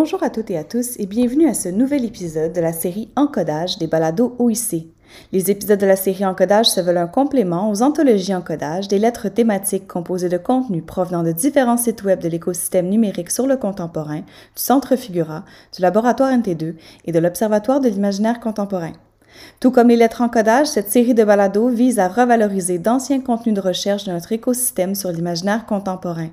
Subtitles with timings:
[0.00, 3.08] Bonjour à toutes et à tous et bienvenue à ce nouvel épisode de la série
[3.16, 4.86] Encodage des balados OIC.
[5.32, 9.28] Les épisodes de la série Encodage se veulent un complément aux anthologies Encodage, des lettres
[9.28, 14.20] thématiques composées de contenus provenant de différents sites web de l'écosystème numérique sur le contemporain,
[14.20, 15.44] du Centre Figura,
[15.74, 16.74] du Laboratoire NT2
[17.06, 18.92] et de l'Observatoire de l'imaginaire contemporain.
[19.58, 23.60] Tout comme les lettres encodage, cette série de balados vise à revaloriser d'anciens contenus de
[23.60, 26.28] recherche de notre écosystème sur l'imaginaire contemporain.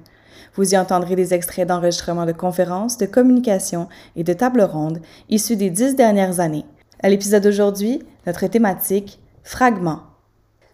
[0.56, 5.56] Vous y entendrez des extraits d'enregistrements de conférences, de communications et de tables rondes issus
[5.56, 6.66] des dix dernières années.
[7.02, 10.02] À l'épisode d'aujourd'hui, notre thématique Fragments.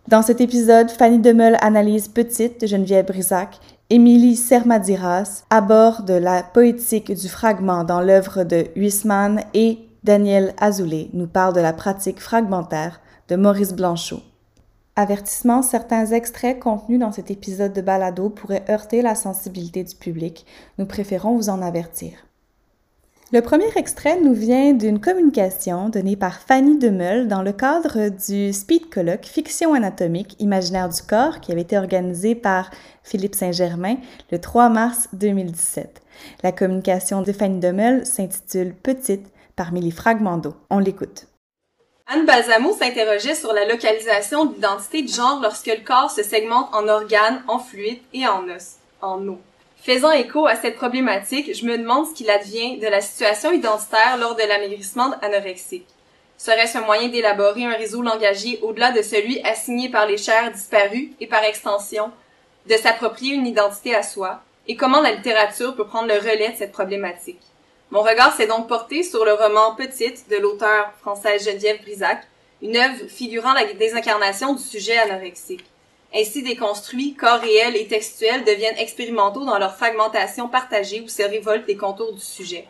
[0.08, 7.11] Dans cet épisode, Fanny Demeul analyse Petite de Geneviève Brisac, Émilie Sermadiras aborde la poétique
[7.11, 13.02] du fragment dans l'œuvre de Huisman et Daniel Azoulay nous parle de la pratique fragmentaire
[13.28, 14.22] de Maurice Blanchot.
[14.97, 20.45] Avertissement, certains extraits contenus dans cet épisode de balado pourraient heurter la sensibilité du public.
[20.78, 22.11] Nous préférons vous en avertir.
[23.31, 28.52] Le premier extrait nous vient d'une communication donnée par Fanny Demeul dans le cadre du
[28.52, 32.69] Speed Colloque Fiction anatomique imaginaire du corps qui avait été organisé par
[33.03, 33.95] Philippe Saint-Germain
[34.31, 36.02] le 3 mars 2017.
[36.44, 40.56] La communication de Fanny Demeul s'intitule Petite parmi les fragments d'eau.
[40.69, 41.30] On l'écoute.
[42.07, 46.69] Anne Balsamo s'interrogeait sur la localisation de l'identité de genre lorsque le corps se segmente
[46.73, 49.39] en organes, en fluides et en os, en eau.
[49.77, 54.17] Faisant écho à cette problématique, je me demande ce qu'il advient de la situation identitaire
[54.19, 55.88] lors de l'amaigrissement anorexique.
[56.38, 61.13] Serait-ce un moyen d'élaborer un réseau langagier au-delà de celui assigné par les chairs disparues
[61.19, 62.12] et par extension,
[62.68, 66.57] de s'approprier une identité à soi, et comment la littérature peut prendre le relais de
[66.57, 67.41] cette problématique?
[67.91, 72.25] Mon regard s'est donc porté sur le roman Petite de l'auteur française Geneviève Brisac,
[72.62, 75.66] une œuvre figurant la désincarnation du sujet anorexique.
[76.16, 81.68] Ainsi déconstruits, corps réels et textuels deviennent expérimentaux dans leur fragmentation partagée où se révoltent
[81.68, 82.66] les contours du sujet.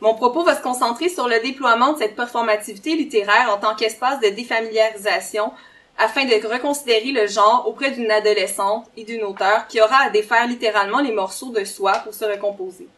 [0.00, 4.18] Mon propos va se concentrer sur le déploiement de cette performativité littéraire en tant qu'espace
[4.18, 5.52] de défamiliarisation
[5.98, 10.48] afin de reconsidérer le genre auprès d'une adolescente et d'une auteure qui aura à défaire
[10.48, 12.88] littéralement les morceaux de soi pour se recomposer.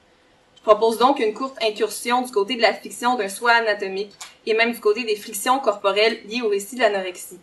[0.62, 4.12] Propose donc une courte incursion du côté de la fiction d'un soi anatomique
[4.44, 7.38] et même du côté des frictions corporelles liées au récit de l'anorexie.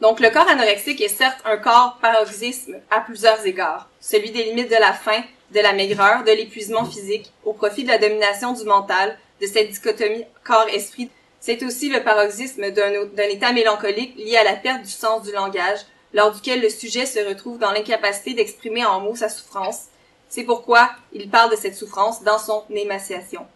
[0.00, 4.70] Donc le corps anorexique est certes un corps paroxysme à plusieurs égards, celui des limites
[4.70, 5.22] de la faim,
[5.52, 9.70] de la maigreur, de l'épuisement physique, au profit de la domination du mental, de cette
[9.70, 11.10] dichotomie corps-esprit.
[11.40, 15.80] C'est aussi le paroxysme d'un état mélancolique lié à la perte du sens du langage,
[16.12, 19.86] lors duquel le sujet se retrouve dans l'incapacité d'exprimer en mots sa souffrance,
[20.28, 23.46] c'est pourquoi il parle de cette souffrance dans son émaciation.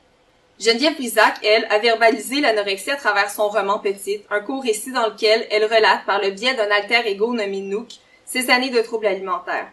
[0.59, 5.07] Geneviève Brisac, elle, a verbalisé l'anorexie à travers son roman Petite, un court récit dans
[5.07, 7.89] lequel elle relate, par le biais d'un alter ego nommé Nook,
[8.27, 9.69] ses années de troubles alimentaires.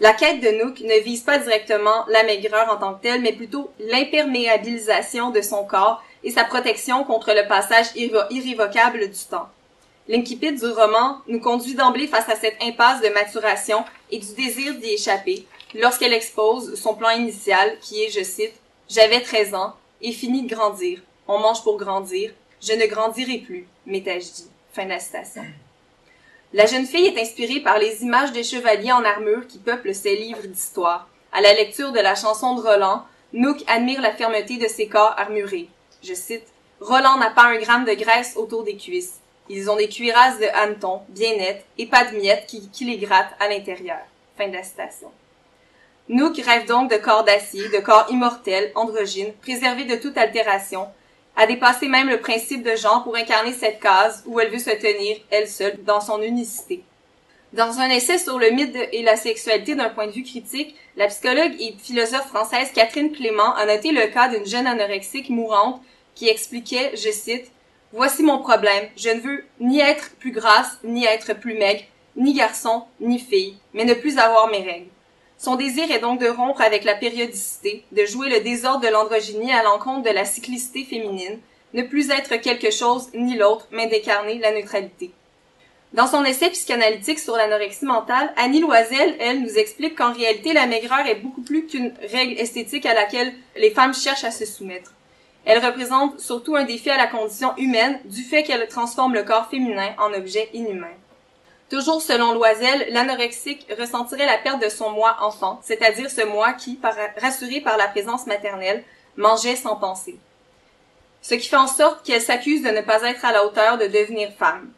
[0.00, 3.32] La quête de Nook ne vise pas directement la maigreur en tant que telle, mais
[3.32, 9.48] plutôt l'imperméabilisation de son corps et sa protection contre le passage irrévocable du temps.
[10.08, 14.74] L'incipit du roman nous conduit d'emblée face à cette impasse de maturation et du désir
[14.74, 18.54] d'y échapper, lorsqu'elle expose son plan initial qui est, je cite,
[18.88, 21.00] J'avais 13 ans et fini de grandir.
[21.26, 22.32] On mange pour grandir.
[22.60, 24.50] Je ne grandirai plus, m'étais-je dit.
[24.72, 25.44] Fin de la citation.
[26.54, 30.16] La jeune fille est inspirée par les images des chevaliers en armure qui peuplent ses
[30.16, 31.06] livres d'histoire.
[31.32, 33.04] À la lecture de la chanson de Roland,
[33.34, 35.68] Nook admire la fermeté de ses corps armurés.
[36.02, 36.46] Je cite,
[36.80, 39.20] Roland n'a pas un gramme de graisse autour des cuisses.
[39.50, 42.96] Ils ont des cuirasses de hannetons, bien nettes, et pas de miettes qui, qui les
[42.96, 44.00] grattent à l'intérieur.
[44.38, 45.10] Fin de la citation.
[46.08, 50.88] Nook rêve donc de corps d'acier, de corps immortel, androgyne, préservé de toute altération,
[51.36, 54.70] à dépasser même le principe de genre pour incarner cette case où elle veut se
[54.70, 56.82] tenir, elle seule, dans son unicité.
[57.52, 61.08] Dans un essai sur le mythe et la sexualité d'un point de vue critique, la
[61.08, 65.82] psychologue et philosophe française Catherine Clément a noté le cas d'une jeune anorexique mourante
[66.14, 67.50] qui expliquait, je cite,
[67.92, 71.84] Voici mon problème, je ne veux ni être plus grasse, ni être plus maigre,
[72.16, 74.90] ni garçon, ni fille, mais ne plus avoir mes règles.
[75.38, 79.52] Son désir est donc de rompre avec la périodicité, de jouer le désordre de l'androgynie
[79.52, 81.38] à l'encontre de la cyclicité féminine,
[81.74, 85.12] ne plus être quelque chose ni l'autre, mais d'incarner la neutralité.
[85.92, 90.66] Dans son essai psychanalytique sur l'anorexie mentale, Annie Loisel, elle, nous explique qu'en réalité, la
[90.66, 94.92] maigreur est beaucoup plus qu'une règle esthétique à laquelle les femmes cherchent à se soumettre.
[95.44, 99.48] Elle représente surtout un défi à la condition humaine du fait qu'elle transforme le corps
[99.48, 100.92] féminin en objet inhumain.
[101.70, 106.78] Toujours selon Loisel, l'anorexique ressentirait la perte de son moi enfant, c'est-à-dire ce moi qui,
[107.18, 108.84] rassuré par la présence maternelle,
[109.16, 110.16] mangeait sans penser.
[111.20, 113.86] Ce qui fait en sorte qu'elle s'accuse de ne pas être à la hauteur de
[113.86, 114.70] devenir femme.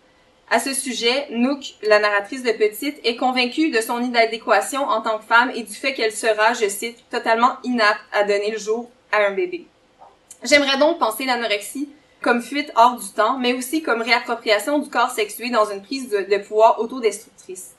[0.50, 5.18] À ce sujet, Nook, la narratrice de Petite, est convaincue de son inadéquation en tant
[5.18, 8.90] que femme et du fait qu'elle sera, je cite, totalement inapte à donner le jour
[9.12, 9.66] à un bébé.
[10.42, 11.88] J'aimerais donc penser l'anorexie
[12.22, 16.10] comme fuite hors du temps, mais aussi comme réappropriation du corps sexué dans une prise
[16.10, 17.70] de, pouvoir autodestructrice.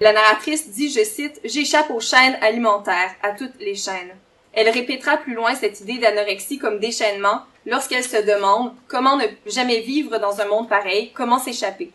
[0.00, 4.16] La narratrice dit, je cite, J'échappe aux chaînes alimentaires, à toutes les chaînes.
[4.52, 9.80] Elle répétera plus loin cette idée d'anorexie comme déchaînement lorsqu'elle se demande comment ne jamais
[9.80, 11.92] vivre dans un monde pareil, comment s'échapper.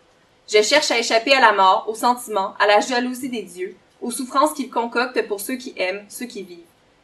[0.48, 4.12] Je cherche à échapper à la mort, aux sentiments, à la jalousie des dieux, aux
[4.12, 6.60] souffrances qu'ils concoctent pour ceux qui aiment, ceux qui vivent.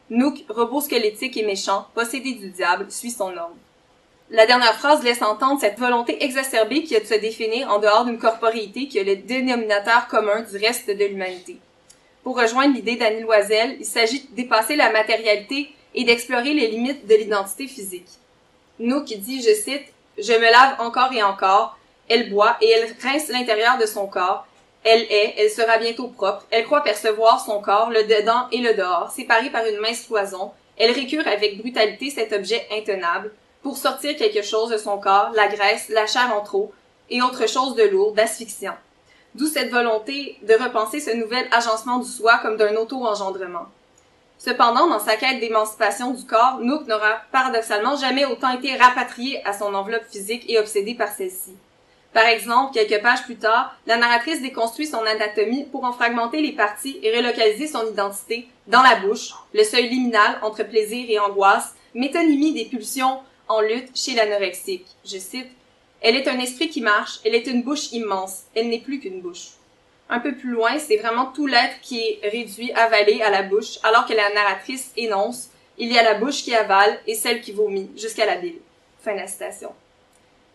[0.10, 3.56] Nook, robot squelettique et méchant, possédé du diable, suit son ordre.
[4.30, 8.06] La dernière phrase laisse entendre cette volonté exacerbée qui a de se définir en dehors
[8.06, 11.58] d'une corporéité qui est le dénominateur commun du reste de l'humanité.
[12.24, 17.06] Pour rejoindre l'idée d'Annie Loisel, il s'agit de dépasser la matérialité et d'explorer les limites
[17.06, 18.08] de l'identité physique.
[18.80, 19.84] Nook dit, je cite,
[20.18, 21.78] Je me lave encore et encore,
[22.08, 24.48] elle boit et elle rince l'intérieur de son corps,
[24.84, 28.74] elle est, elle sera bientôt propre, elle croit percevoir son corps, le dedans et le
[28.74, 33.32] dehors, séparés par une mince cloison, elle récure avec brutalité cet objet intenable,
[33.64, 36.72] pour sortir quelque chose de son corps, la graisse, la chair en trop,
[37.10, 38.76] et autre chose de lourd, d'asphyxiant.
[39.36, 43.66] D'où cette volonté de repenser ce nouvel agencement du soi comme d'un auto-engendrement.
[44.38, 49.54] Cependant, dans sa quête d'émancipation du corps, Nook n'aura paradoxalement jamais autant été rapatrié à
[49.54, 51.56] son enveloppe physique et obsédé par celle-ci.
[52.14, 56.52] Par exemple, quelques pages plus tard, la narratrice déconstruit son anatomie pour en fragmenter les
[56.52, 61.74] parties et relocaliser son identité dans la bouche, le seuil liminal entre plaisir et angoisse,
[61.96, 64.88] métonymie des pulsions en lutte chez l'anorexique.
[65.06, 65.50] Je cite,
[66.02, 69.22] Elle est un esprit qui marche, elle est une bouche immense, elle n'est plus qu'une
[69.22, 69.52] bouche.
[70.10, 73.80] Un peu plus loin, c'est vraiment tout l'être qui est réduit, avalé à la bouche,
[73.84, 75.48] alors que la narratrice énonce,
[75.78, 78.60] il y a la bouche qui avale et celle qui vomit, jusqu'à la bile.
[79.02, 79.72] Fin de la citation.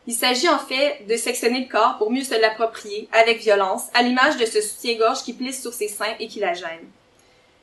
[0.06, 4.02] Il s'agit en fait de sectionner le corps pour mieux se l'approprier, avec violence, à
[4.02, 6.88] l'image de ce soutien-gorge qui plisse sur ses seins et qui la gêne.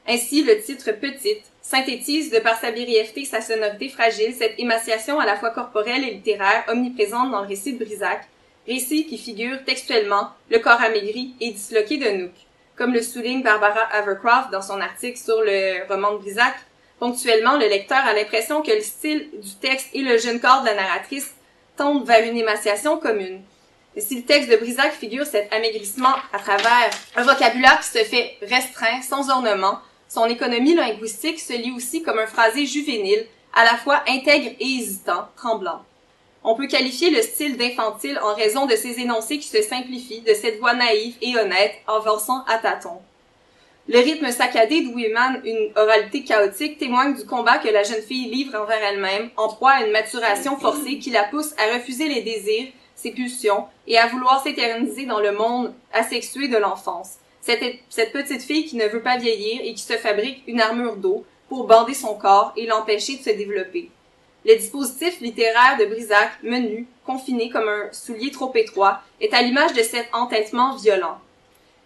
[0.08, 5.20] Ainsi, le titre Petite synthétise de par sa brièveté et sa sonorité fragile cette émaciation
[5.20, 8.28] à la fois corporelle et littéraire omniprésente dans le récit de Brisac,
[8.68, 12.32] récit qui figure textuellement le corps amaigri et disloqué de Nook.
[12.78, 16.54] Comme le souligne Barbara Avercroft dans son article sur le roman de Brisac,
[17.00, 20.68] ponctuellement, le lecteur a l'impression que le style du texte et le jeune corps de
[20.68, 21.34] la narratrice
[21.78, 23.42] tendent vers une émaciation commune.
[23.96, 28.04] Et si le texte de Brisac figure cet amaigrissement à travers un vocabulaire qui se
[28.04, 29.80] fait restreint, sans ornement,
[30.16, 34.66] son économie linguistique se lit aussi comme un phrasé juvénile, à la fois intègre et
[34.66, 35.82] hésitant, tremblant.
[36.42, 40.34] On peut qualifier le style d'infantile en raison de ses énoncés qui se simplifient, de
[40.34, 43.02] cette voix naïve et honnête, avançant à tâtons.
[43.90, 48.30] Le rythme saccadé d'où émane une oralité chaotique témoigne du combat que la jeune fille
[48.30, 52.22] livre envers elle-même, en proie à une maturation forcée qui la pousse à refuser les
[52.22, 57.18] désirs, ses pulsions, et à vouloir s'éterniser dans le monde asexué de l'enfance.
[57.46, 61.24] Cette, petite fille qui ne veut pas vieillir et qui se fabrique une armure d'eau
[61.48, 63.92] pour bander son corps et l'empêcher de se développer.
[64.46, 69.74] Le dispositif littéraire de Brisac, menu, confiné comme un soulier trop étroit, est à l'image
[69.74, 71.20] de cet entêtement violent.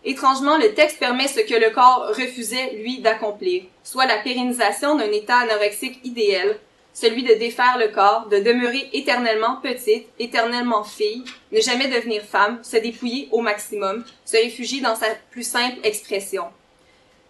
[0.05, 5.11] Étrangement, le texte permet ce que le corps refusait, lui, d'accomplir, soit la pérennisation d'un
[5.11, 6.57] état anorexique idéal,
[6.99, 12.59] celui de défaire le corps, de demeurer éternellement petite, éternellement fille, ne jamais devenir femme,
[12.61, 16.43] se dépouiller au maximum, se réfugier dans sa plus simple expression.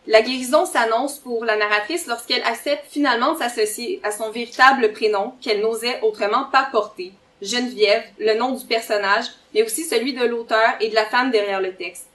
[0.07, 5.33] La guérison s'annonce pour la narratrice lorsqu'elle accepte finalement de s'associer à son véritable prénom
[5.39, 7.11] qu'elle n'osait autrement pas porter,
[7.43, 11.61] Geneviève, le nom du personnage, mais aussi celui de l'auteur et de la femme derrière
[11.61, 12.07] le texte.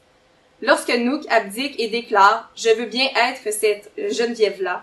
[0.60, 4.82] Lorsque Nook abdique et déclare «Je veux bien être cette Geneviève-là»,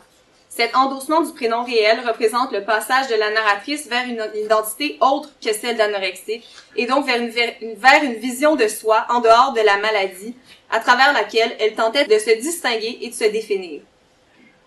[0.53, 5.29] cet endossement du prénom réel représente le passage de la narratrice vers une identité autre
[5.43, 6.43] que celle d'anorexie
[6.75, 10.35] et donc vers une, vers une vision de soi en dehors de la maladie
[10.69, 13.81] à travers laquelle elle tentait de se distinguer et de se définir.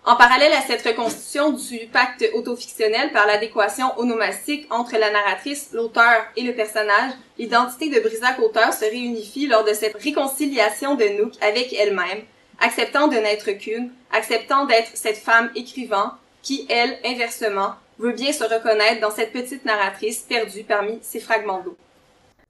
[0.07, 6.25] En parallèle à cette reconstitution du pacte autofictionnel par l'adéquation onomastique entre la narratrice, l'auteur
[6.35, 11.73] et le personnage, l'identité de Brisac-auteur se réunifie lors de cette réconciliation de Nook avec
[11.73, 12.23] elle-même,
[12.59, 18.43] acceptant de n'être qu'une, acceptant d'être cette femme écrivant qui, elle, inversement, veut bien se
[18.43, 21.77] reconnaître dans cette petite narratrice perdue parmi ces fragments d'eau.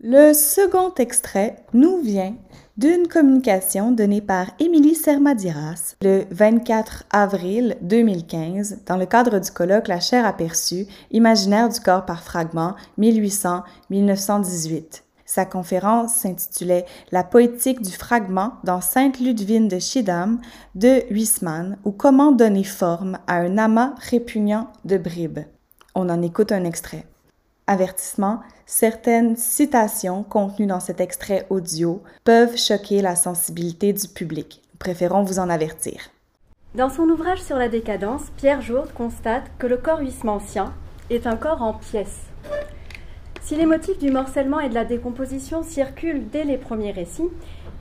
[0.02, 2.36] Le second extrait nous vient
[2.78, 9.88] d'une communication donnée par Émilie Sermadiras le 24 avril 2015 dans le cadre du colloque
[9.88, 15.05] La chair aperçue, imaginaire du corps par fragments 1800-1918.
[15.26, 20.40] Sa conférence s'intitulait La poétique du fragment dans Sainte Ludwine de Schiedam
[20.76, 25.40] de Huysman ou Comment donner forme à un amas répugnant de bribes.
[25.96, 27.06] On en écoute un extrait.
[27.66, 34.62] Avertissement, certaines citations contenues dans cet extrait audio peuvent choquer la sensibilité du public.
[34.74, 36.12] Nous préférons vous en avertir.
[36.76, 40.74] Dans son ouvrage sur la décadence, Pierre Jourde constate que le corps huysmancien
[41.10, 42.26] est un corps en pièces.
[43.46, 47.30] Si les motifs du morcellement et de la décomposition circulent dès les premiers récits,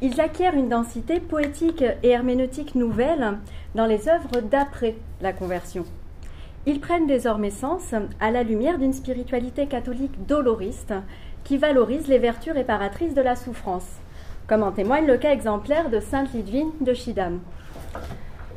[0.02, 3.38] ils acquièrent une densité poétique et herméneutique nouvelle
[3.74, 5.86] dans les œuvres d'après la conversion.
[6.66, 10.92] Ils prennent désormais sens à la lumière d'une spiritualité catholique doloriste
[11.44, 13.88] qui valorise les vertus réparatrices de la souffrance,
[14.46, 17.40] comme en témoigne le cas exemplaire de Sainte Lidwine de Schiedam.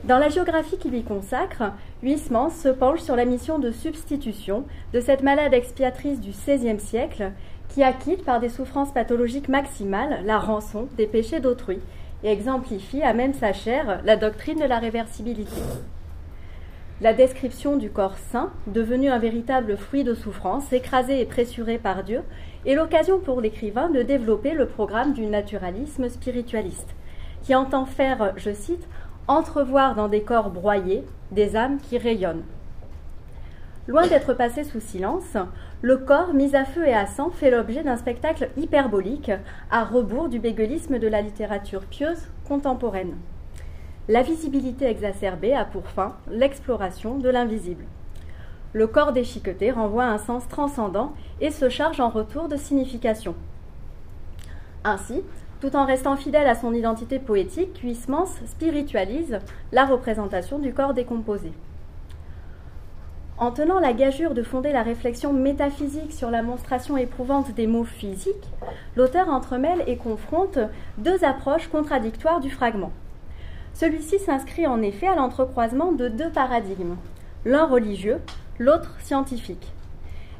[0.04, 1.74] Dans la géographie qu'il lui consacre,
[2.04, 4.64] Huysmans se penche sur la mission de substitution
[4.94, 7.32] de cette malade expiatrice du XVIe siècle
[7.70, 11.80] qui acquitte par des souffrances pathologiques maximales la rançon des péchés d'autrui
[12.24, 15.62] et exemplifie à même sa chair la doctrine de la réversibilité.
[17.02, 22.04] La description du corps saint, devenu un véritable fruit de souffrance, écrasé et pressuré par
[22.04, 22.22] Dieu,
[22.66, 26.96] est l'occasion pour l'écrivain de développer le programme du naturalisme spiritualiste,
[27.44, 28.88] qui entend faire, je cite,
[29.28, 32.44] entrevoir dans des corps broyés des âmes qui rayonnent.
[33.88, 35.38] Loin d'être passé sous silence,
[35.82, 39.32] le corps mis à feu et à sang fait l'objet d'un spectacle hyperbolique
[39.72, 43.16] à rebours du bégueulisme de la littérature pieuse contemporaine.
[44.10, 47.86] La visibilité exacerbée a pour fin l'exploration de l'invisible.
[48.74, 53.36] Le corps déchiqueté renvoie un sens transcendant et se charge en retour de signification.
[54.84, 55.24] Ainsi,
[55.60, 59.40] tout en restant fidèle à son identité poétique, Huysmans spiritualise
[59.72, 61.52] la représentation du corps décomposé.
[63.40, 67.84] En tenant la gageure de fonder la réflexion métaphysique sur la monstration éprouvante des mots
[67.84, 68.50] physiques,
[68.96, 70.58] l'auteur entremêle et confronte
[70.98, 72.92] deux approches contradictoires du fragment.
[73.76, 76.96] Celui-ci s'inscrit en effet à l'entrecroisement de deux paradigmes,
[77.46, 78.20] l'un religieux,
[78.58, 79.72] l'autre scientifique.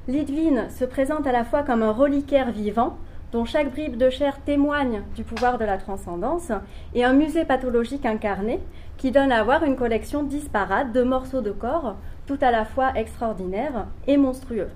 [0.08, 2.98] Lidwin se présente à la fois comme un reliquaire vivant,
[3.32, 6.52] dont chaque bribe de chair témoigne du pouvoir de la transcendance,
[6.96, 8.60] et un musée pathologique incarné,
[8.98, 12.92] qui donne à voir une collection disparate de morceaux de corps, tout à la fois
[12.96, 14.70] extraordinaires et monstrueux.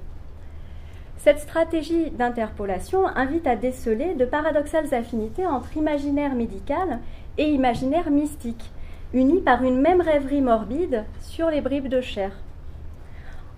[1.18, 7.00] Cette stratégie d'interpolation invite à déceler de paradoxales affinités entre imaginaire médical
[7.38, 8.72] et imaginaire mystique,
[9.14, 12.32] unis par une même rêverie morbide sur les bribes de chair.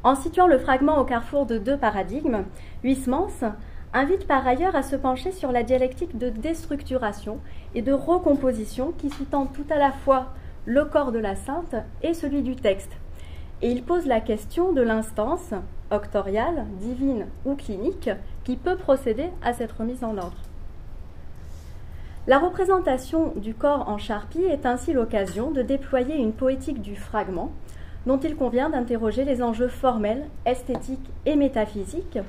[0.03, 2.43] En situant le fragment au carrefour de deux paradigmes,
[2.83, 3.53] Huysmans
[3.93, 7.39] invite par ailleurs à se pencher sur la dialectique de déstructuration
[7.75, 10.33] et de recomposition qui sous-tend tout à la fois
[10.65, 12.91] le corps de la sainte et celui du texte.
[13.62, 15.53] Et il pose la question de l'instance,
[15.91, 18.09] octoriale, divine ou clinique,
[18.43, 20.41] qui peut procéder à cette remise en ordre.
[22.25, 27.51] La représentation du corps en charpie est ainsi l'occasion de déployer une poétique du fragment
[28.05, 32.19] dont il convient d'interroger les enjeux formels, esthétiques et métaphysiques,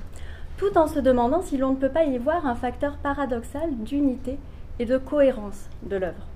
[0.57, 4.39] tout en se demandant si l'on ne peut pas y voir un facteur paradoxal d'unité
[4.79, 6.27] et de cohérence de l'œuvre.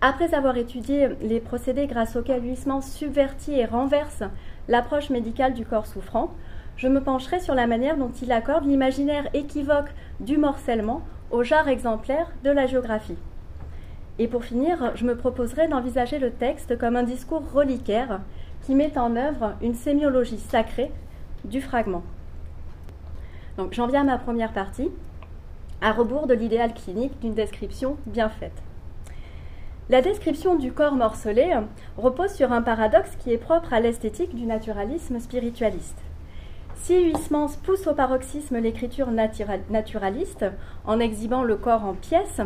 [0.00, 4.24] Après avoir étudié les procédés grâce auxquels Huysmans subvertit et renverse
[4.68, 6.34] l'approche médicale du corps souffrant,
[6.76, 11.68] je me pencherai sur la manière dont il accorde l'imaginaire équivoque du morcellement au genre
[11.68, 13.18] exemplaire de la géographie.
[14.18, 18.20] Et pour finir, je me proposerai d'envisager le texte comme un discours reliquaire
[18.62, 20.90] qui met en œuvre une sémiologie sacrée
[21.44, 22.02] du fragment.
[23.58, 24.90] Donc j'en viens à ma première partie,
[25.80, 28.62] à rebours de l'idéal clinique d'une description bien faite.
[29.90, 31.54] La description du corps morcelé
[31.98, 35.98] repose sur un paradoxe qui est propre à l'esthétique du naturalisme spiritualiste.
[36.76, 39.10] Si Huysmans pousse au paroxysme l'écriture
[39.70, 40.46] naturaliste
[40.84, 42.40] en exhibant le corps en pièces,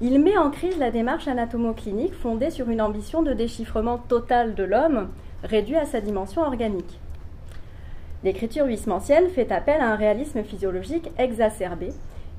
[0.00, 4.64] il met en crise la démarche anatomoclinique fondée sur une ambition de déchiffrement total de
[4.64, 5.08] l'homme,
[5.42, 6.98] réduit à sa dimension organique.
[8.24, 11.90] L'écriture huysmansienne fait appel à un réalisme physiologique exacerbé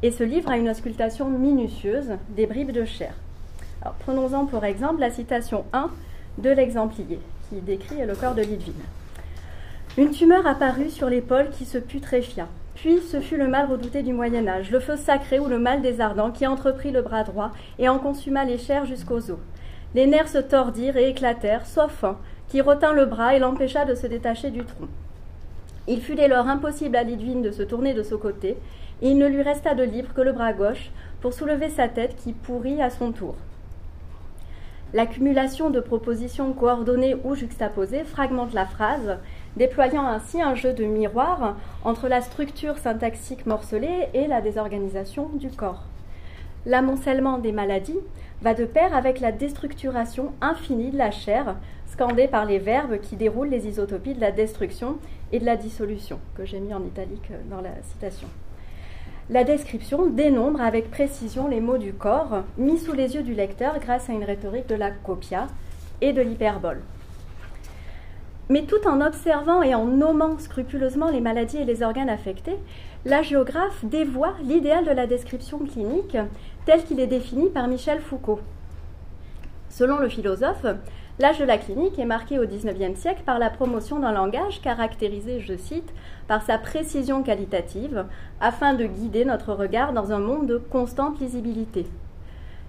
[0.03, 3.13] et se livre à une auscultation minutieuse des bribes de chair
[3.99, 5.89] prenons-en pour exemple la citation 1
[6.37, 7.19] de l'exemplier,
[7.49, 8.73] qui décrit le corps de Lidwin.
[9.97, 12.47] Une tumeur apparut sur l'épaule qui se putréfia.
[12.75, 15.81] Puis ce fut le mal redouté du Moyen Âge, le feu sacré ou le mal
[15.81, 19.39] des ardents qui entreprit le bras droit et en consuma les chairs jusqu'aux os.
[19.95, 22.17] Les nerfs se tordirent et éclatèrent, sauf un,
[22.47, 24.87] qui retint le bras et l'empêcha de se détacher du tronc.
[25.91, 28.57] Il fut dès lors impossible à Lidwin de se tourner de ce côté,
[29.01, 32.15] et il ne lui resta de libre que le bras gauche pour soulever sa tête
[32.15, 33.35] qui pourrit à son tour.
[34.93, 39.17] L'accumulation de propositions coordonnées ou juxtaposées fragmente la phrase,
[39.57, 45.49] déployant ainsi un jeu de miroir entre la structure syntaxique morcelée et la désorganisation du
[45.49, 45.85] corps.
[46.67, 47.99] L'amoncellement des maladies
[48.41, 51.55] va de pair avec la déstructuration infinie de la chair,
[51.87, 54.97] scandée par les verbes qui déroulent les isotopies de la destruction
[55.31, 58.27] et de la dissolution, que j'ai mis en italique dans la citation.
[59.29, 63.77] La description dénombre avec précision les mots du corps mis sous les yeux du lecteur
[63.79, 65.47] grâce à une rhétorique de la copia
[66.01, 66.81] et de l'hyperbole.
[68.49, 72.57] Mais tout en observant et en nommant scrupuleusement les maladies et les organes affectés,
[73.05, 76.17] la géographe dévoie l'idéal de la description clinique
[76.65, 78.39] tel qu'il est défini par Michel Foucault.
[79.69, 80.65] Selon le philosophe,
[81.21, 85.41] L'âge de la clinique est marqué au XIXe siècle par la promotion d'un langage caractérisé,
[85.41, 85.93] je cite,
[86.29, 88.05] par sa précision qualitative,
[88.39, 91.85] afin de guider notre regard dans un monde de constante lisibilité.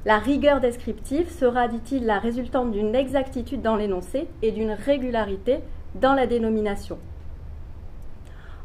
[0.06, 5.58] La rigueur descriptive sera, dit-il, la résultante d'une exactitude dans l'énoncé et d'une régularité
[5.94, 6.98] dans la dénomination.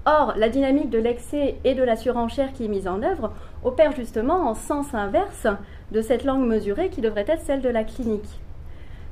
[0.05, 3.33] Or, la dynamique de l'excès et de la surenchère qui est mise en œuvre
[3.65, 5.47] opère justement en sens inverse
[5.91, 8.39] de cette langue mesurée qui devrait être celle de la clinique.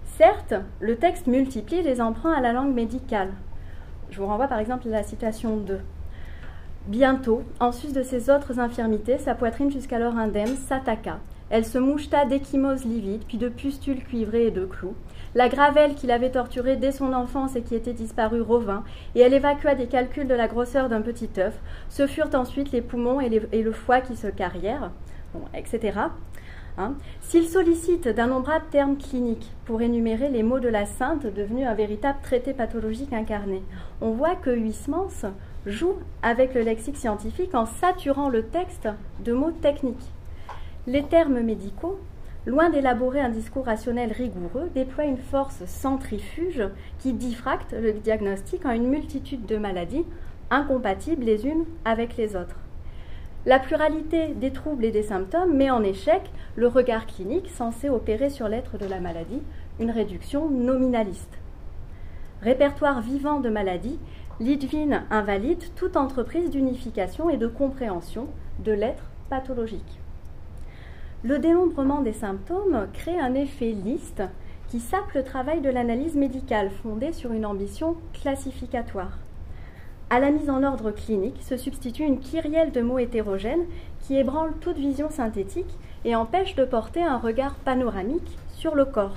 [0.06, 3.32] Certes, le texte multiplie les emprunts à la langue médicale.
[4.12, 5.80] Je vous renvoie par exemple à la citation 2.
[6.88, 11.20] Bientôt, en sus de ses autres infirmités, sa poitrine jusqu'alors indemne s'attaqua.
[11.54, 14.96] Elle se moucheta d'échymoses livides, puis de pustules cuivrées et de clous.
[15.36, 18.84] La gravelle qui l'avait torturée dès son enfance et qui était disparue revint,
[19.14, 21.54] et elle évacua des calculs de la grosseur d'un petit œuf.
[21.90, 24.90] Ce furent ensuite les poumons et, le foie qui se carrièrent,
[25.54, 26.00] etc.
[26.80, 26.96] Hein.
[27.22, 32.18] S'il sollicite d'innombrables termes cliniques pour énumérer les mots de la sainte devenus un véritable
[32.24, 33.62] traité pathologique incarné,
[34.02, 35.32] on voit que Huysmans
[35.68, 38.90] joue avec le lexique scientifique en saturant le texte
[39.24, 40.12] de mots techniques.
[40.86, 41.98] Les termes médicaux,
[42.46, 46.62] loin d'élaborer un discours rationnel rigoureux, déploient une force centrifuge
[47.00, 50.04] qui diffracte le diagnostic en une multitude de maladies
[50.50, 52.58] incompatibles les unes avec les autres.
[53.46, 58.30] La pluralité des troubles et des symptômes met en échec le regard clinique censé opérer
[58.30, 59.42] sur l'être de la maladie,
[59.80, 61.40] une réduction nominaliste.
[62.42, 64.00] Répertoire vivant de maladies,
[64.42, 68.28] Lidvin invalide toute entreprise d'unification et de compréhension
[68.60, 70.03] de l'être pathologique.
[71.26, 74.24] Le dénombrement des symptômes crée un effet liste
[74.68, 79.18] qui sape le travail de l'analyse médicale fondée sur une ambition classificatoire.
[80.10, 83.66] À la mise en ordre clinique se substitue une kyrielle de mots hétérogènes
[84.02, 89.16] qui ébranle toute vision synthétique et empêche de porter un regard panoramique sur le corps.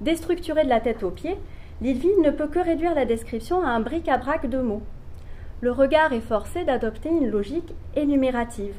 [0.00, 1.36] Déstructuré de la tête aux pieds,
[1.82, 4.82] Lidville ne peut que réduire la description à un bric-à-brac de mots.
[5.60, 8.74] Le regard est forcé d'adopter une logique énumérative.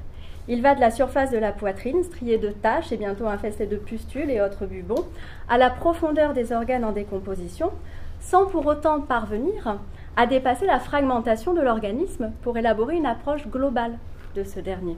[0.49, 3.77] Il va de la surface de la poitrine, striée de taches et bientôt infestée de
[3.77, 5.06] pustules et autres bubons,
[5.47, 7.71] à la profondeur des organes en décomposition,
[8.19, 9.79] sans pour autant parvenir
[10.17, 13.97] à dépasser la fragmentation de l'organisme pour élaborer une approche globale
[14.36, 14.97] de ce dernier.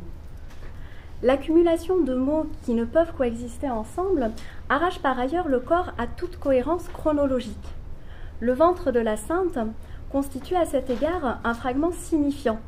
[1.21, 4.31] L'accumulation de mots qui ne peuvent coexister ensemble
[4.69, 7.73] arrache par ailleurs le corps à toute cohérence chronologique.
[8.39, 9.57] Le ventre de la sainte
[10.11, 12.59] constitue à cet égard un fragment signifiant.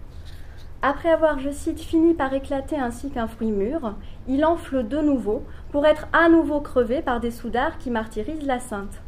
[0.84, 3.96] Après avoir, je cite, fini par éclater ainsi qu'un fruit mûr,
[4.28, 8.60] il enfle de nouveau pour être à nouveau crevé par des soudards qui martyrisent la
[8.60, 9.02] sainte.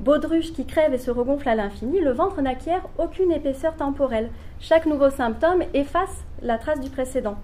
[0.00, 4.30] Baudruche qui crève et se regonfle à l'infini, le ventre n'acquiert aucune épaisseur temporelle.
[4.58, 7.36] Chaque nouveau symptôme efface la trace du précédent.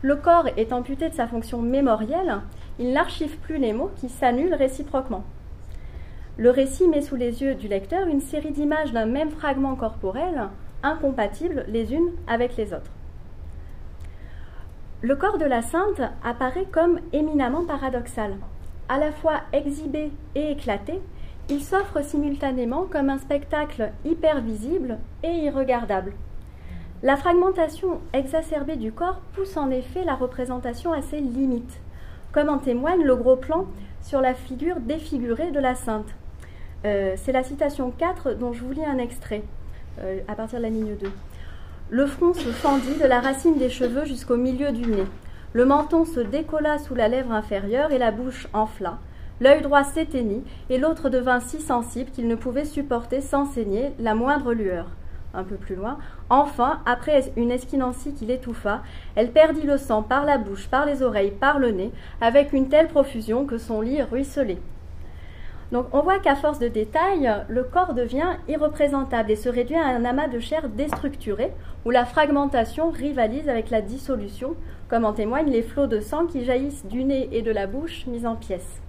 [0.00, 2.40] Le corps est amputé de sa fonction mémorielle,
[2.78, 5.24] il n'archive plus les mots qui s'annulent réciproquement.
[6.38, 10.48] Le récit met sous les yeux du lecteur une série d'images d'un même fragment corporel,
[10.84, 12.92] incompatibles les unes avec les autres.
[15.02, 18.36] Le corps de la sainte apparaît comme éminemment paradoxal,
[18.88, 21.00] à la fois exhibé et éclaté,
[21.48, 26.12] il s'offre simultanément comme un spectacle hyper visible et irregardable.
[27.02, 31.80] La fragmentation exacerbée du corps pousse en effet la représentation à ses limites,
[32.32, 33.66] comme en témoigne le gros plan
[34.02, 36.14] sur la figure défigurée de la sainte.
[36.84, 39.42] Euh, c'est la citation 4 dont je vous lis un extrait
[40.00, 41.10] euh, à partir de la ligne 2.
[41.90, 45.06] Le front se fendit de la racine des cheveux jusqu'au milieu du nez.
[45.52, 48.98] Le menton se décolla sous la lèvre inférieure et la bouche enfla.
[49.40, 54.14] L'œil droit s'éteignit et l'autre devint si sensible qu'il ne pouvait supporter sans saigner la
[54.14, 54.86] moindre lueur.
[55.34, 55.98] Un peu plus loin,
[56.30, 58.82] enfin, après une esquinancie qui l'étouffa,
[59.16, 62.68] elle perdit le sang par la bouche, par les oreilles, par le nez, avec une
[62.68, 64.60] telle profusion que son lit ruisselait.
[65.72, 69.86] Donc on voit qu'à force de détails, le corps devient irreprésentable et se réduit à
[69.86, 71.52] un amas de chair déstructuré,
[71.84, 74.54] où la fragmentation rivalise avec la dissolution,
[74.88, 78.06] comme en témoignent les flots de sang qui jaillissent du nez et de la bouche
[78.06, 78.80] mis en pièces.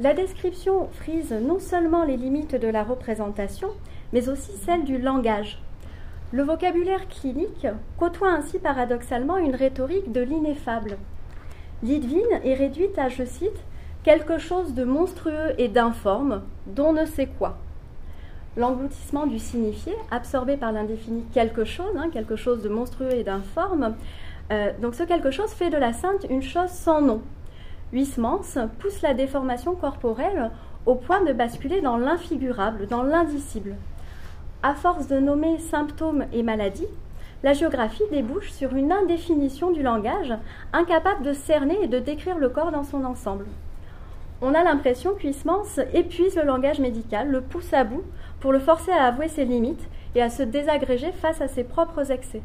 [0.00, 3.70] La description frise non seulement les limites de la représentation,
[4.12, 5.60] mais aussi celles du langage.
[6.30, 7.66] Le vocabulaire clinique
[7.98, 10.98] côtoie ainsi paradoxalement une rhétorique de l'ineffable.
[11.82, 13.64] Lidvine est réduite à, je cite,
[14.02, 17.58] quelque chose de monstrueux et d'informe, dont ne sait quoi.
[18.56, 23.94] L'engloutissement du signifié, absorbé par l'indéfini quelque chose, hein, quelque chose de monstrueux et d'informe,
[24.50, 27.22] euh, donc ce quelque chose fait de la sainte une chose sans nom.
[27.92, 30.50] Huysmans pousse la déformation corporelle
[30.86, 33.76] au point de basculer dans l'infigurable, dans l'indicible.
[34.62, 36.88] À force de nommer symptômes et maladies,
[37.42, 40.34] la géographie débouche sur une indéfinition du langage,
[40.72, 43.46] incapable de cerner et de décrire le corps dans son ensemble.
[44.40, 48.04] On a l'impression qu'Huysmans épuise le langage médical, le pousse à bout
[48.40, 52.12] pour le forcer à avouer ses limites et à se désagréger face à ses propres
[52.12, 52.42] excès.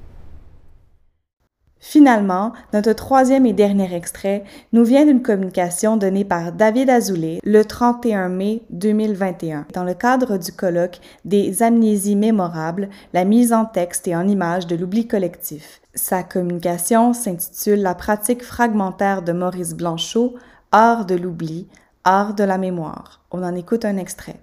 [1.79, 7.65] Finalement, notre troisième et dernier extrait nous vient d'une communication donnée par David Azoulay le
[7.65, 14.07] 31 mai 2021 dans le cadre du colloque des amnésies mémorables, la mise en texte
[14.07, 15.81] et en image de l'oubli collectif.
[15.93, 20.35] Sa communication s'intitule La pratique fragmentaire de Maurice Blanchot,
[20.71, 21.67] Art de l'oubli,
[22.05, 23.25] Art de la mémoire.
[23.31, 24.35] On en écoute un extrait.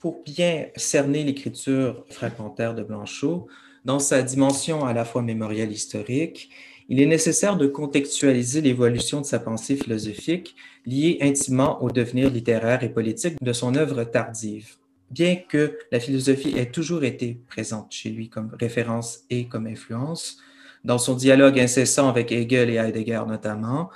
[0.00, 3.48] Pour bien cerner l'écriture fragmentaire de Blanchot,
[3.84, 6.48] dans sa dimension à la fois mémorielle historique,
[6.88, 12.84] il est nécessaire de contextualiser l'évolution de sa pensée philosophique liée intimement au devenir littéraire
[12.84, 14.76] et politique de son œuvre tardive.
[15.10, 20.38] Bien que la philosophie ait toujours été présente chez lui comme référence et comme influence,
[20.84, 23.90] dans son dialogue incessant avec Hegel et Heidegger notamment,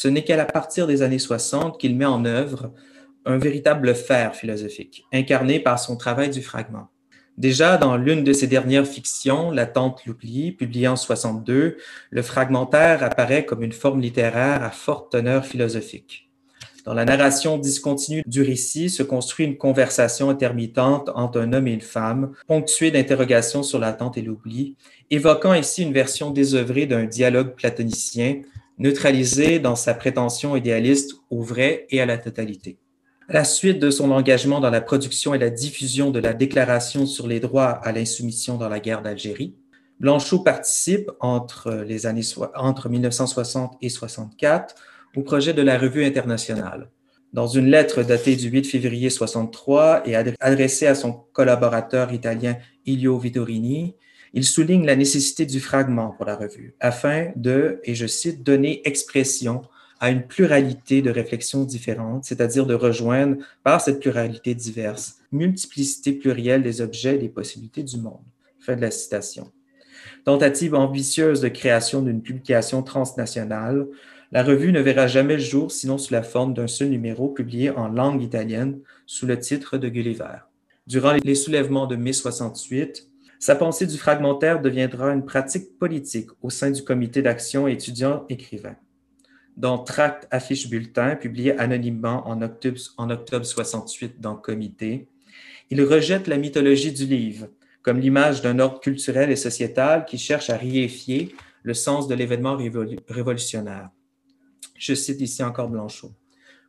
[0.00, 2.72] ce n'est qu'à partir des années 60 qu'il met en œuvre
[3.24, 6.86] un véritable fer philosophique, incarné par son travail du fragment.
[7.36, 11.78] Déjà, dans l'une de ses dernières fictions, La Tante l'oubli, publiée en 62,
[12.10, 16.30] le fragmentaire apparaît comme une forme littéraire à forte teneur philosophique.
[16.84, 21.72] Dans la narration discontinue du récit se construit une conversation intermittente entre un homme et
[21.72, 24.76] une femme, ponctuée d'interrogations sur l'attente et l'oubli,
[25.10, 28.42] évoquant ici une version désœuvrée d'un dialogue platonicien,
[28.78, 32.78] neutralisé dans sa prétention idéaliste au vrai et à la totalité.
[33.28, 37.04] À la suite de son engagement dans la production et la diffusion de la Déclaration
[37.04, 39.54] sur les droits à l'insoumission dans la guerre d'Algérie,
[40.00, 42.22] Blanchot participe entre, les années,
[42.54, 44.74] entre 1960 et 64
[45.16, 46.90] au projet de la Revue internationale.
[47.32, 53.18] Dans une lettre datée du 8 février 63 et adressée à son collaborateur italien Ilio
[53.18, 53.96] Vittorini,
[54.34, 58.82] il souligne la nécessité du fragment pour la revue, afin de, et je cite, donner
[58.86, 59.62] expression
[60.00, 66.62] à une pluralité de réflexions différentes, c'est-à-dire de rejoindre par cette pluralité diverse, multiplicité plurielle
[66.62, 68.22] des objets et des possibilités du monde.
[68.60, 69.50] Fin de la citation.
[70.24, 73.86] Tentative ambitieuse de création d'une publication transnationale,
[74.30, 77.70] la revue ne verra jamais le jour sinon sous la forme d'un seul numéro publié
[77.70, 80.44] en langue italienne sous le titre de Gulliver.
[80.86, 83.07] Durant les soulèvements de mai 68,
[83.38, 88.76] sa pensée du fragmentaire deviendra une pratique politique au sein du comité d'action étudiant-écrivain
[89.58, 95.08] dont Tract affiche bulletin, publié anonymement en octobre, en octobre 68 dans Comité.
[95.68, 97.48] Il rejette la mythologie du livre
[97.82, 102.56] comme l'image d'un ordre culturel et sociétal qui cherche à réifier le sens de l'événement
[103.08, 103.90] révolutionnaire.
[104.76, 106.12] Je cite ici encore Blanchot.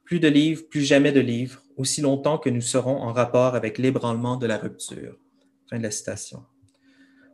[0.04, 3.78] Plus de livres, plus jamais de livres, aussi longtemps que nous serons en rapport avec
[3.78, 5.16] l'ébranlement de la rupture.
[5.70, 6.44] Fin de la citation.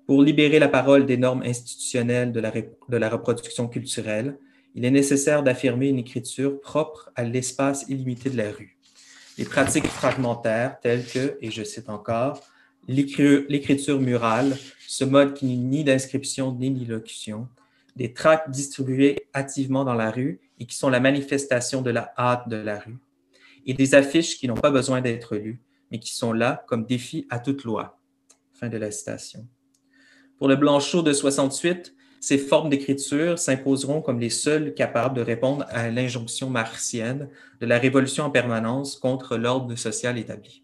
[0.05, 4.37] Pour libérer la parole des normes institutionnelles de la, reproduction culturelle,
[4.75, 8.77] il est nécessaire d'affirmer une écriture propre à l'espace illimité de la rue.
[9.39, 12.41] Les pratiques fragmentaires telles que, et je cite encore,
[12.87, 14.55] l'écriture murale,
[14.87, 17.47] ce mode qui n'est ni d'inscription ni d'élocution,
[17.95, 22.47] des tracts distribués activement dans la rue et qui sont la manifestation de la hâte
[22.47, 22.99] de la rue,
[23.65, 27.25] et des affiches qui n'ont pas besoin d'être lues, mais qui sont là comme défi
[27.31, 27.99] à toute loi.
[28.53, 29.47] Fin de la citation.
[30.37, 35.65] Pour le Blanchot de 68, ces formes d'écriture s'imposeront comme les seules capables de répondre
[35.69, 37.29] à l'injonction martienne
[37.61, 40.63] de la révolution en permanence contre l'ordre social établi.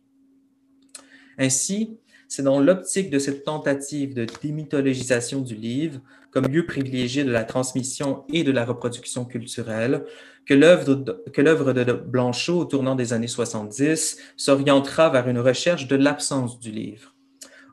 [1.38, 6.00] Ainsi, c'est dans l'optique de cette tentative de démythologisation du livre
[6.32, 10.06] comme lieu privilégié de la transmission et de la reproduction culturelle
[10.46, 15.96] que l'œuvre de, de Blanchot au tournant des années 70 s'orientera vers une recherche de
[15.96, 17.11] l'absence du livre,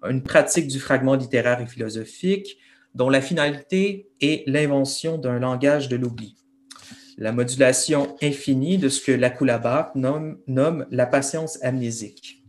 [0.08, 2.58] une pratique du fragment littéraire et philosophique
[2.94, 6.34] dont la finalité est l'invention d'un langage de l'oubli.
[7.20, 12.44] la modulation infinie de ce que Lacoulabar nomme, nomme la patience amnésique.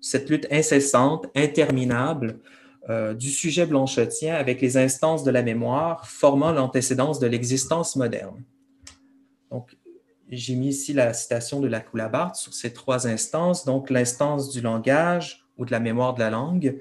[0.00, 2.40] Cette lutte incessante, interminable,
[2.88, 8.44] euh, du sujet blanchotien avec les instances de la mémoire formant l'antécédence de l'existence moderne.
[9.50, 9.76] Donc,
[10.28, 14.60] j'ai mis ici la citation de la Coulabart sur ces trois instances, donc l'instance du
[14.60, 16.80] langage ou de la mémoire de la langue,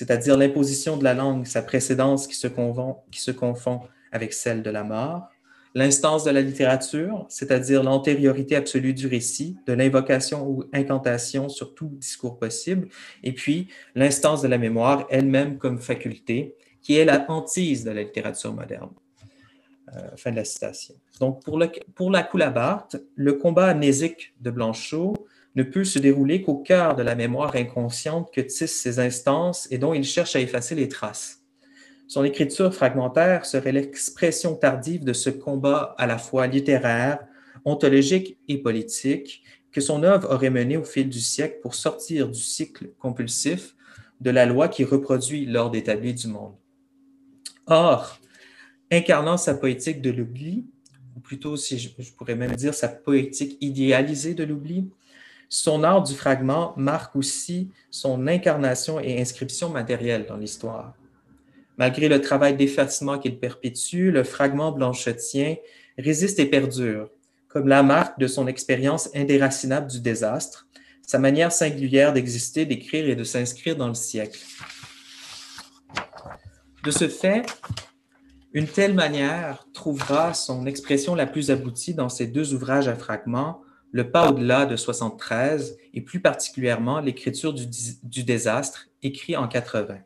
[0.00, 3.80] c'est-à-dire l'imposition de la langue, sa précédence qui se, confond
[4.12, 5.28] avec celle de la mort,
[5.74, 11.88] l'instance de la littérature, c'est-à-dire l'antériorité absolue du récit, de l'invocation ou incantation sur tout
[11.88, 12.88] discours possible,
[13.22, 18.02] et puis l'instance de la mémoire elle-même comme faculté, qui est la hantise de la
[18.02, 18.92] littérature moderne.
[19.94, 20.94] Euh, fin de la citation.
[21.20, 21.62] Donc, pour,
[21.94, 25.12] pour la Coulabarte, le combat amnésique de Blanchot
[25.56, 29.78] ne peut se dérouler qu'au cœur de la mémoire inconsciente que tissent ces instances et
[29.78, 31.42] dont il cherche à effacer les traces.
[32.06, 37.20] Son écriture fragmentaire serait l'expression tardive de ce combat à la fois littéraire,
[37.64, 42.40] ontologique et politique que son œuvre aurait mené au fil du siècle pour sortir du
[42.40, 43.76] cycle compulsif
[44.20, 46.54] de la loi qui reproduit l'ordre établi du monde.
[47.66, 48.18] Or,
[48.90, 50.66] incarnant sa poétique de l'oubli,
[51.16, 54.90] ou plutôt, si je, je, pourrais même dire sa poétique idéalisée de l'oubli,
[55.50, 60.94] son art du fragment marque aussi son incarnation et inscription matérielle dans l'histoire.
[61.76, 65.56] Malgré le travail d'effacement qu'il perpétue, le fragment blanchotien
[65.98, 67.10] résiste et perdure,
[67.48, 70.68] comme la marque de son expérience indéracinable du désastre,
[71.04, 74.38] sa manière singulière d'exister, d'écrire et de s'inscrire dans le siècle.
[76.84, 77.44] De ce fait,
[78.52, 83.62] une telle manière trouvera son expression la plus aboutie dans ces deux ouvrages à fragments,
[83.92, 89.98] Le pas au-delà de 73 et plus particulièrement L'écriture du, désastre, écrit en 80.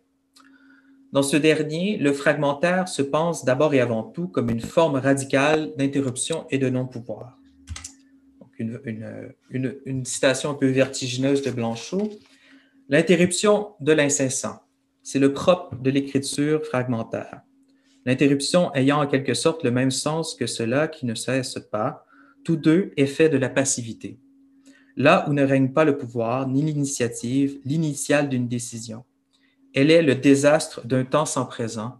[1.13, 5.73] Dans ce dernier, le fragmentaire se pense d'abord et avant tout comme une forme radicale
[5.77, 7.39] d'interruption et de non-pouvoir.
[8.59, 8.81] Une,
[9.51, 12.11] une, une, citation un peu vertigineuse de Blanchot.
[12.89, 14.61] L'interruption de l'incessant,
[15.03, 17.43] c'est le propre de l'écriture fragmentaire.
[18.07, 22.04] L'interruption ayant en quelque sorte le même sens que cela qui ne cesse pas,
[22.45, 24.19] tous deux effets de la passivité.
[24.97, 29.05] Là où ne règne pas le pouvoir, ni l'initiative, l'initiale d'une décision
[29.75, 31.99] elle est le désastre d'un temps sans présent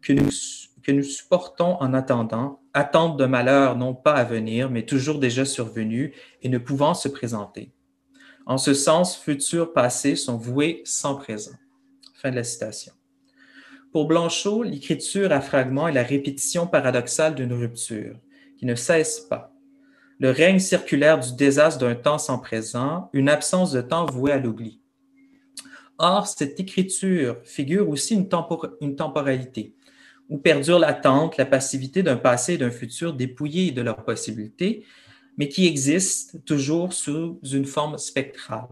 [0.00, 5.44] que nous, supportons en attendant, attente de malheur non pas à venir, mais toujours déjà
[5.44, 7.72] survenu et ne pouvant se présenter.
[8.46, 11.56] En ce sens, futur, passé sont voués sans présent.
[12.14, 12.92] Fin de la citation.
[13.92, 18.16] Pour Blanchot, l'écriture à fragments est la répétition paradoxale d'une rupture
[18.58, 19.51] qui ne cesse pas.
[20.22, 24.38] Le règne circulaire du désastre d'un temps sans présent, une absence de temps vouée à
[24.38, 24.80] l'oubli.
[25.98, 29.74] Or, cette écriture figure aussi une, temporalité,
[30.28, 34.84] où perdure l'attente, la passivité d'un passé et d'un futur dépouillés de leurs possibilités,
[35.38, 38.68] mais qui existent toujours sous une forme spectrale.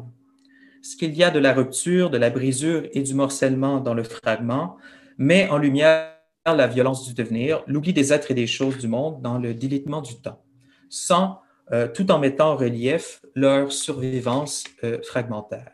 [0.83, 4.05] Ce qu'il y a de la rupture, de la brisure et du morcellement dans le
[4.05, 4.77] fragment
[5.19, 6.15] met en lumière
[6.47, 10.01] la violence du devenir, l'oubli des êtres et des choses du monde dans le délitement
[10.01, 10.45] du temps,
[10.90, 11.40] sans,
[11.72, 15.72] euh, tout en mettant en relief leur survivance euh, fragmentaire.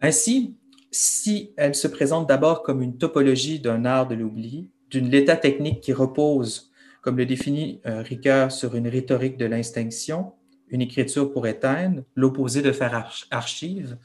[0.00, 0.56] Ainsi,
[0.90, 5.80] si elle se présente d'abord comme une topologie d'un art de l'oubli, d'une l'état technique
[5.80, 10.32] qui repose, comme le définit euh, Ricoeur, sur une rhétorique de l'instinction,
[10.68, 13.98] une écriture pour éteindre, l'opposé de faire archive,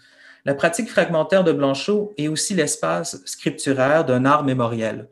[0.46, 5.10] la pratique fragmentaire de Blanchot est aussi l'espace scripturaire d'un art mémoriel,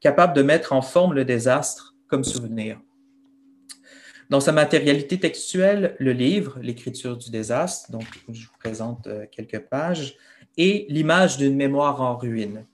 [0.00, 2.80] capable de mettre en forme le désastre comme souvenir.
[4.28, 9.60] Dans sa matérialité textuelle, le livre, l'écriture du désastre, donc je vous présente euh, quelques
[9.60, 10.16] pages,
[10.56, 12.66] et l'image d'une mémoire en ruine.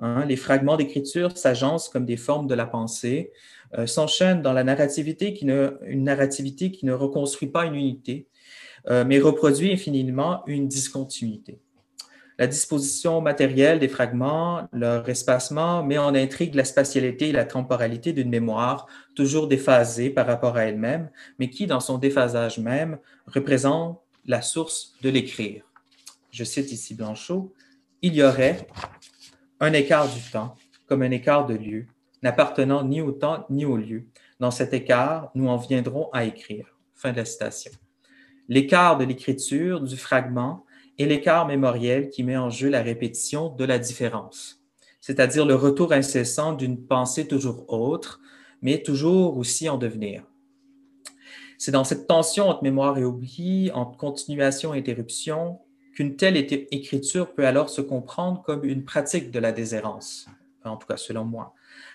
[0.00, 3.30] Hein, les fragments d'écriture s'agencent comme des formes de la pensée,
[3.78, 8.26] euh, s'enchaînent dans la narrativité qui ne, une narrativité qui ne reconstruit pas une unité,
[8.88, 11.60] euh, mais reproduit infiniment une discontinuité.
[12.38, 18.12] La disposition matérielle des fragments, leur espacement met en intrigue la spatialité et la temporalité
[18.12, 24.00] d'une mémoire toujours déphasée par rapport à elle-même, mais qui, dans son déphasage même, représente
[24.26, 25.62] la source de l'écrire.
[26.30, 27.54] Je cite ici Blanchot,
[28.02, 28.66] Il y aurait
[29.60, 31.86] un écart du temps, comme un écart de lieu,
[32.22, 34.04] n'appartenant ni au temps ni au lieu.
[34.40, 36.66] Dans cet écart, nous en viendrons à écrire.
[36.94, 37.72] Fin de la citation.
[38.48, 40.65] L'écart de l'écriture, du fragment,
[40.98, 44.62] et l'écart mémoriel qui met en jeu la répétition de la différence,
[45.00, 48.20] c'est-à-dire le retour incessant d'une pensée toujours autre,
[48.62, 50.24] mais toujours aussi en devenir.
[51.58, 55.60] C'est dans cette tension entre mémoire et oubli, entre continuation et interruption,
[55.94, 60.26] qu'une telle écriture peut alors se comprendre comme une pratique de la déshérence,
[60.64, 61.54] en tout cas selon moi,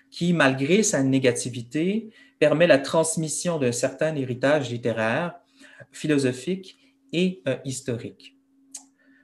[0.09, 2.09] qui, malgré sa négativité,
[2.39, 5.35] permet la transmission d'un certain héritage littéraire,
[5.91, 6.79] philosophique
[7.13, 8.35] et euh, historique.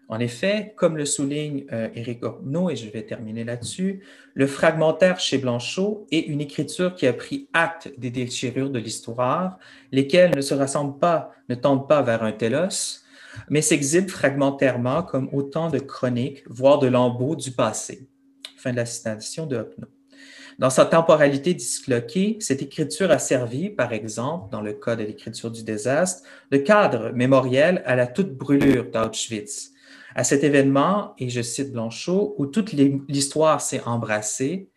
[0.09, 4.01] En effet, comme le souligne euh, Éric et je vais terminer là-dessus,
[4.35, 9.57] le fragmentaire chez Blanchot est une écriture qui a pris acte des déchirures de l'histoire,
[9.91, 13.03] lesquelles ne se rassemblent pas, ne tendent pas vers un télos,
[13.49, 18.07] mais s'exhibent fragmentairement comme autant de chroniques, voire de lambeaux du passé.
[18.57, 19.69] Fin de la citation de.
[20.57, 25.51] Dans sa temporalité disloquée, cette écriture a servi, par exemple, dans le cas de l'écriture
[25.51, 29.73] du désastre, de cadre mémoriel à la toute brûlure d'Auschwitz,
[30.17, 34.67] à cet événement, et je cite Blanchot, où toute l'histoire s'est embrassée,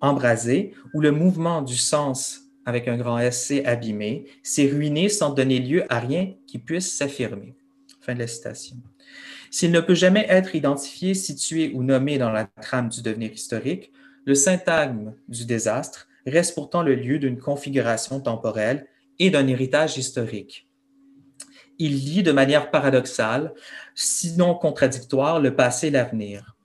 [0.00, 5.30] embrasée, où le mouvement du sens avec un grand S s'est abîmé, s'est ruiné sans
[5.30, 7.56] donner lieu à rien qui puisse s'affirmer.
[8.00, 8.76] Fin de la citation.
[9.50, 13.90] S'il ne peut jamais être identifié, situé ou nommé dans la trame du devenir historique,
[14.24, 18.86] le syntagme du désastre reste pourtant le lieu d'une configuration temporelle
[19.18, 20.65] et d'un héritage historique
[21.78, 23.52] il lie de manière paradoxale,
[23.94, 26.56] sinon contradictoire, le passé et l'avenir.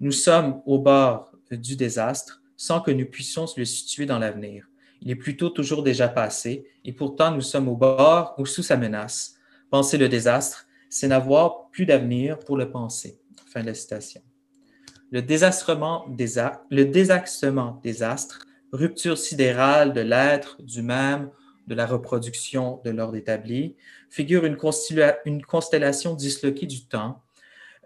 [0.00, 4.68] Nous sommes au bord du désastre sans que nous puissions le situer dans l'avenir.
[5.00, 8.76] Il est plutôt toujours déjà passé et pourtant nous sommes au bord ou sous sa
[8.76, 9.36] menace.
[9.70, 13.18] Penser le désastre, c'est n'avoir plus d'avenir pour le penser.
[13.46, 14.20] Fin de la citation.
[15.10, 18.40] Le désastrement, le désaxement des astres,
[18.72, 21.30] rupture sidérale de l'être, du même,
[21.68, 23.76] de la reproduction de l'ordre établi,
[24.08, 27.22] figure une, constellation disloquée du temps,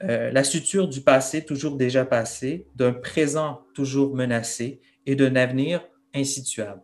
[0.03, 5.85] euh, la suture du passé toujours déjà passé, d'un présent toujours menacé et d'un avenir
[6.15, 6.81] insituable.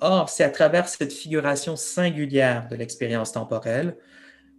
[0.00, 3.96] Or, c'est à travers cette figuration singulière de l'expérience temporelle,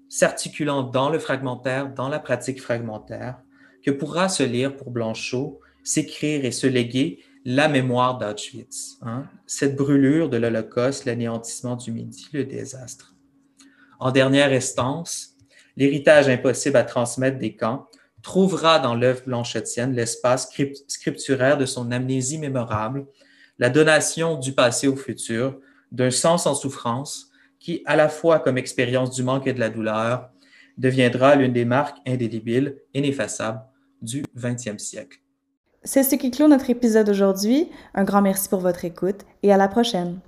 [0.07, 3.39] s'articulant dans le fragmentaire, dans la pratique fragmentaire,
[3.83, 9.75] que pourra se lire pour Blanchot, s'écrire et se léguer la mémoire d'Auschwitz, hein, cette
[9.75, 13.15] brûlure de l'Holocauste, l'anéantissement du Midi, le désastre.
[13.99, 15.37] En dernière instance,
[15.77, 17.87] l'héritage impossible à transmettre des camps
[18.21, 20.51] trouvera dans l'œuvre blanchetienne l'espace
[20.87, 23.07] scripturaire de son amnésie mémorable,
[23.57, 25.59] la donation du passé au futur,
[25.91, 29.69] d'un sens en souffrance qui, à la fois comme expérience du manque et de la
[29.69, 30.29] douleur,
[30.77, 33.61] deviendra l'une des marques indélébiles ineffaçables
[34.01, 35.19] du XXe siècle.
[35.83, 37.69] C'est ce qui clôt notre épisode aujourd'hui.
[37.95, 40.19] Un grand merci pour votre écoute et à la prochaine.